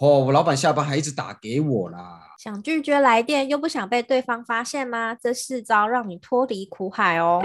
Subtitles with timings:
[0.00, 2.20] 哦，我老板下班还一直打给我啦。
[2.38, 5.12] 想拒绝来电又不想被对方发现吗？
[5.12, 7.42] 这四招让你脱离苦海哦。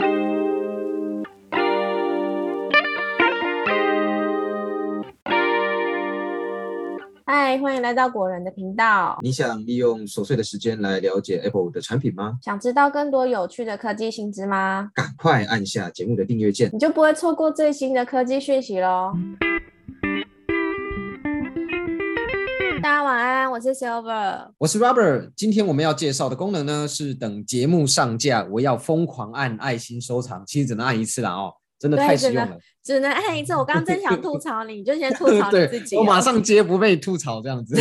[7.26, 9.18] 嗨，欢迎来到果仁的频道。
[9.24, 12.38] 你想利用琐碎的时间来了解 Apple 的产品吗？
[12.44, 14.92] 想知道更多有趣的科技新知吗？
[14.94, 19.12] 赶快按下节目的订阅键，你就不会错过最新的科技讯息喽。
[19.40, 19.48] 大
[22.94, 25.32] 大家晚安，我是 Silver，我是 Robert。
[25.36, 31.56] 今天我们要介绍的功能呢，是等节目上架，我要疯狂按爱心收藏，其实只能按一次了哦。
[31.84, 33.54] 真的太实用了，只能按一次。
[33.54, 35.98] 我刚刚真想吐槽你，你就先吐槽你自己。
[35.98, 37.76] 我马上接，不被吐槽这样子。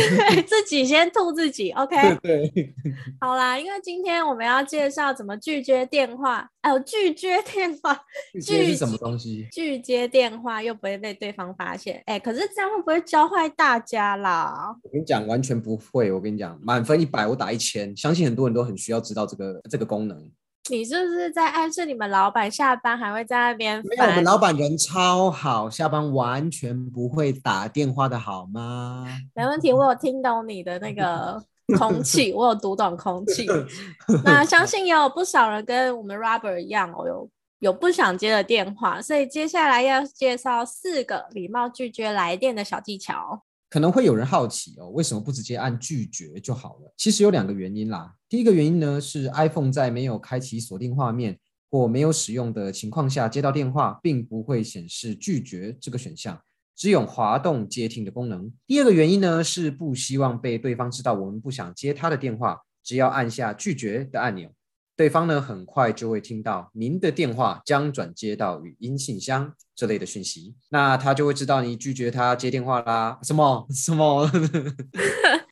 [0.45, 1.95] 自己先吐自己，OK。
[2.21, 2.51] 对。
[3.21, 6.49] 好啦，因为今天我们要介绍怎么拒绝电话。
[6.59, 7.97] 哎呦，拒绝电话，
[8.45, 9.47] 拒什么东西？
[9.53, 12.03] 拒接电话又不会被对方发现。
[12.05, 14.75] 哎，可是这样会不会教坏大家啦？
[14.83, 16.11] 我跟你讲，完全不会。
[16.11, 17.95] 我跟你讲，满分一百，我打一千。
[17.95, 20.29] 相信很多人都很需要知道这个这个功能。
[20.69, 23.81] 你是不是在暗示你们老板下班还会在那边？
[23.85, 29.05] 没有，我们老板人超好，下班完全不会打电话的好吗？
[29.35, 31.43] 没问题，我有听懂你的那个
[31.77, 33.45] 空气，我有读懂空气。
[34.23, 43.43] 那相信也有不少人跟我们 Robert 一样，哦，有有不想接的电话，所以接下来要介绍四个礼貌拒绝来电的小技巧。
[43.73, 46.93] 可能会有人好奇哦，为什么不直接按拒绝就好了？
[46.95, 48.13] 其实有两个原因啦。
[48.29, 51.39] 第一个原因呢，是 iPhone 在没有开启锁定画面
[51.71, 56.39] 或没有使用的情况下接到电话，并不会显示拒绝这个选项，
[56.75, 58.53] 只有滑动接听的功能。
[58.67, 64.51] 第二个原因呢，是不希望被对方知道我们不想接他的电话，只要按下拒绝的按钮。
[64.95, 73.17] 对方呢，很快就会听到您的电话将转接到语音信箱这类的讯息，那他就会知道你拒绝他接电话啦。
[73.23, 74.27] 什么什么？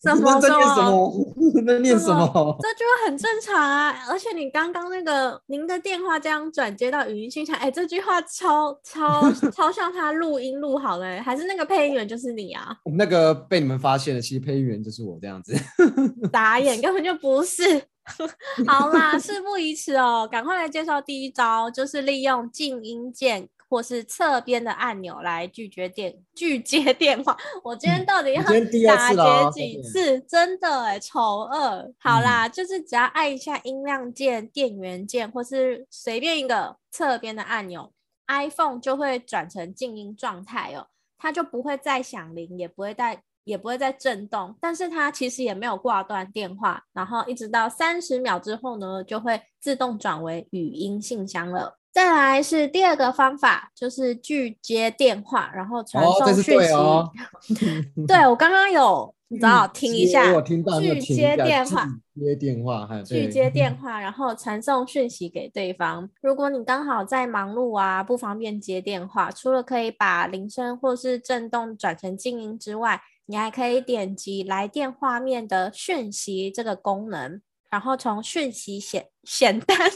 [0.03, 0.39] 什么？
[0.41, 1.33] 在念什么？
[1.65, 2.57] 在念什么？
[2.61, 3.89] 这句话很正常啊！
[4.09, 12.75] 而且你刚刚那个您的电话将转接到语音信箱，哎，这句话超超超像他录音录好了，还是那个配音员就是你啊？
[12.95, 15.55] 那个被你们发现了，其实配音员就是我这样子。
[16.31, 17.63] 打眼根本就不是。
[18.67, 27.37] 好啦，事不宜迟哦，赶快来介绍第一招，就是利用静音键或是侧边的按钮来拒绝电拒接电话。
[27.63, 30.19] 我今天到底要打结几次？
[30.21, 31.93] 真的哎，丑恶。
[31.99, 37.93] 好啦，就是只要按一下音量键、电源键，或是随便一个侧边的按钮
[38.27, 40.87] ，iPhone 就会转成静音状态哦，
[41.17, 43.23] 它就不会再响铃，也不会再。
[43.43, 51.77] 也不会再震动，但是它其实也没有挂断电话，然后一直到三十秒之后呢，就会自动转为语音信箱了。
[51.91, 58.05] 再来是第二个方法，就是拒接电话，然后传送讯息。
[58.07, 61.85] 对我刚刚有找好听一下，拒接电话，
[62.15, 66.09] 接电话，拒接电话，然后传送讯息给对方。
[66.21, 79.89] 如果你刚好在忙碌啊，不方便接电话，除了可以把铃声或是震动转成静音之外，你还可以点击来电画面的讯息这个功能，然后从讯息选选 单，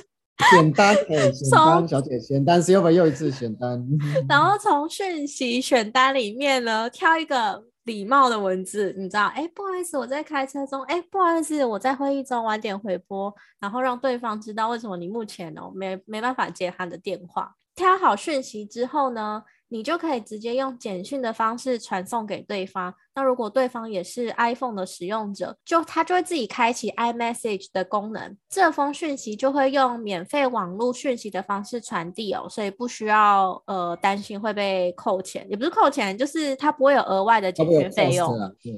[0.51, 0.95] 选单，
[1.35, 3.85] 选单，小姐选单是又不又一次选单，
[4.29, 17.53] 然后 从讯息选单里面呢挑一个礼貌的文字，你知道，哎，不好意思，我在开车中，哎，不好意思，我在会议中晚点回拨，然后让对方知道为什么你目前哦没没办法接他的电话。
[17.75, 19.43] 挑好讯息之后呢？
[19.69, 22.93] 你就可以直接用简讯的方式传送给对方。
[23.15, 38.73] 那如果对方也是 iPhone 的使用者，就他就会自己开启 iMessage 的功能，这封讯息就会用免费网络讯息的方式传递哦，所以不需要呃担心会被扣钱，也不是扣钱，就是它不会有额外的简讯费用，对，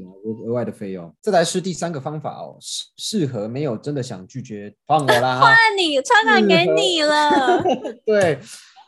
[0.46, 1.12] 额外的费用。
[1.22, 7.64] 这才是第三个方法哦，适适合没有真的想拒绝换我啦， 换你， 传染给你了，
[8.06, 8.40] 对。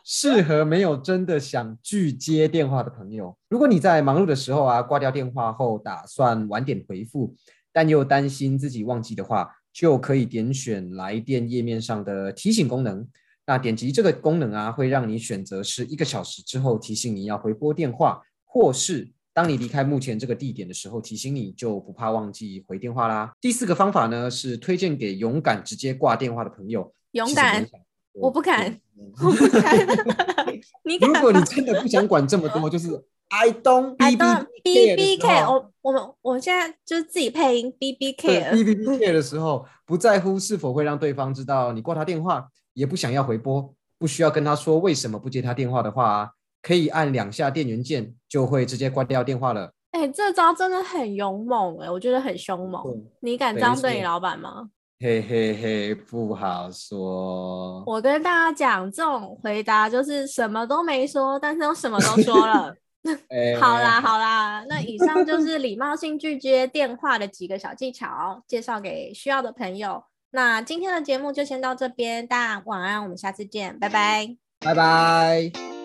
[0.04, 3.36] 适合没有真的想拒接电话的朋友。
[3.48, 7.34] 如果你在忙碌的时候啊，挂掉电话后打算晚点回复，
[7.72, 13.06] 但又担心自己忘记的话，就可以点选来电页面上的提醒功能。
[13.46, 23.32] 那点击这个功能啊，会让你选择是一个小时之后提醒你要回拨电话，或是当你离开目前这个地点的时候提醒你，就不怕忘记回电话啦。
[23.40, 26.92] 第四个方法呢，是推荐给勇敢直接挂电话的朋友。
[27.12, 27.66] 勇敢。
[28.14, 28.80] 我不敢，
[29.22, 29.76] 我不敢。
[30.84, 32.88] 你如果你真的不想管这么多，就是
[33.28, 35.28] I don't I don't B B K。
[35.46, 38.50] 我我们我现在就是自己配音 B B K。
[38.52, 49.72] B B K 的时候，不在乎是否会让对方知道你挂他电话，也不想要回拨，不需要跟他说为什么不接他电话的话，可以按两下电源键就会直接关掉电话了。
[49.92, 52.82] 哎、这招真的很勇猛哎、我觉得很凶猛。
[53.20, 54.70] 你敢这样对你老板吗？
[55.02, 57.82] 嘿嘿嘿，不好说。
[57.86, 62.74] 我跟大家讲，这种回答就是什么都没说，但是又什么都说了。
[63.30, 70.04] 哎好啦，好啦，那以上就是礼貌性拒接电话的几个小技巧，介绍给需要的朋友。
[70.32, 74.36] 那今天的节目就先到这边，大家晚安，我们下次见，拜拜。
[74.60, 75.79] 拜拜。